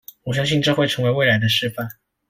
[0.23, 1.87] 我相信這會成為未來的示範